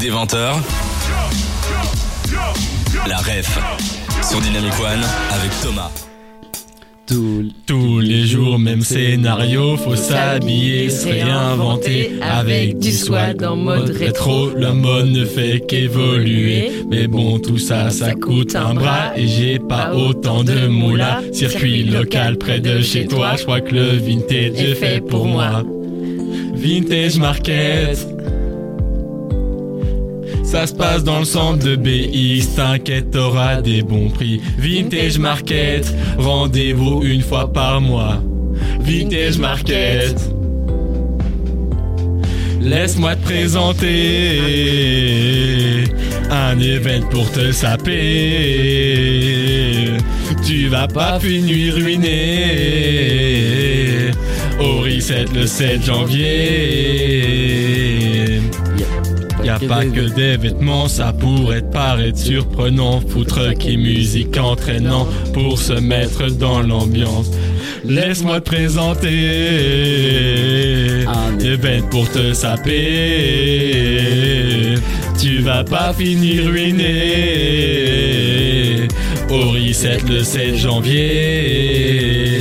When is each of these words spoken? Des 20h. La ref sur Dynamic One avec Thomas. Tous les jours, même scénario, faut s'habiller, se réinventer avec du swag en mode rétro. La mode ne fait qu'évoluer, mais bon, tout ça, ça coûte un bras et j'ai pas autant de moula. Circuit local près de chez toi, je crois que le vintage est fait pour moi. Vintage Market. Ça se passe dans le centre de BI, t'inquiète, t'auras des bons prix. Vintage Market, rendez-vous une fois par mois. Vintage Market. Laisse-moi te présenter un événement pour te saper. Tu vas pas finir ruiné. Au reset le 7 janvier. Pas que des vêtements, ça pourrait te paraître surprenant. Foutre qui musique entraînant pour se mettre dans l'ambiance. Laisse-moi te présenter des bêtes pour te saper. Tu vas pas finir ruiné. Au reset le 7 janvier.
Des 0.00 0.10
20h. 0.10 0.54
La 3.06 3.18
ref 3.18 3.58
sur 4.22 4.40
Dynamic 4.40 4.72
One 4.80 5.02
avec 5.30 5.50
Thomas. 5.62 5.90
Tous 7.66 7.98
les 7.98 8.24
jours, 8.26 8.58
même 8.58 8.80
scénario, 8.80 9.76
faut 9.76 9.96
s'habiller, 9.96 10.88
se 10.88 11.06
réinventer 11.08 12.12
avec 12.22 12.78
du 12.78 12.92
swag 12.92 13.42
en 13.42 13.56
mode 13.56 13.90
rétro. 13.90 14.50
La 14.56 14.72
mode 14.72 15.08
ne 15.08 15.26
fait 15.26 15.60
qu'évoluer, 15.66 16.70
mais 16.88 17.06
bon, 17.06 17.38
tout 17.38 17.58
ça, 17.58 17.90
ça 17.90 18.14
coûte 18.14 18.56
un 18.56 18.72
bras 18.72 19.12
et 19.16 19.26
j'ai 19.26 19.58
pas 19.58 19.92
autant 19.94 20.44
de 20.44 20.66
moula. 20.66 21.20
Circuit 21.32 21.84
local 21.84 22.38
près 22.38 22.60
de 22.60 22.80
chez 22.80 23.06
toi, 23.06 23.34
je 23.36 23.42
crois 23.42 23.60
que 23.60 23.74
le 23.74 23.98
vintage 23.98 24.60
est 24.60 24.74
fait 24.76 25.00
pour 25.04 25.26
moi. 25.26 25.62
Vintage 26.54 27.18
Market. 27.18 28.19
Ça 30.50 30.66
se 30.66 30.74
passe 30.74 31.04
dans 31.04 31.20
le 31.20 31.24
centre 31.24 31.64
de 31.64 31.76
BI, 31.76 32.44
t'inquiète, 32.56 33.12
t'auras 33.12 33.62
des 33.62 33.82
bons 33.82 34.10
prix. 34.10 34.40
Vintage 34.58 35.16
Market, 35.16 35.94
rendez-vous 36.18 37.04
une 37.04 37.22
fois 37.22 37.52
par 37.52 37.80
mois. 37.80 38.20
Vintage 38.80 39.38
Market. 39.38 40.16
Laisse-moi 42.60 43.14
te 43.14 43.22
présenter 43.22 44.34
un 46.32 46.58
événement 46.58 47.08
pour 47.10 47.30
te 47.30 47.52
saper. 47.52 48.00
Tu 50.44 50.66
vas 50.66 50.88
pas 50.88 51.20
finir 51.20 51.74
ruiné. 51.74 52.10
Au 54.58 54.80
reset 54.80 55.26
le 55.32 55.46
7 55.46 55.84
janvier. 55.84 57.59
Pas 59.68 59.84
que 59.84 60.14
des 60.14 60.36
vêtements, 60.36 60.88
ça 60.88 61.12
pourrait 61.12 61.62
te 61.62 61.72
paraître 61.72 62.18
surprenant. 62.18 63.00
Foutre 63.00 63.54
qui 63.58 63.76
musique 63.76 64.36
entraînant 64.36 65.06
pour 65.32 65.58
se 65.58 65.74
mettre 65.74 66.30
dans 66.30 66.60
l'ambiance. 66.60 67.30
Laisse-moi 67.84 68.40
te 68.40 68.46
présenter 68.46 69.10
des 71.38 71.56
bêtes 71.56 71.88
pour 71.90 72.10
te 72.10 72.32
saper. 72.32 72.80
Tu 75.18 75.38
vas 75.38 75.64
pas 75.64 75.92
finir 75.92 76.44
ruiné. 76.46 76.88
Au 79.30 79.50
reset 79.50 79.98
le 80.08 80.22
7 80.22 80.56
janvier. 80.56 82.39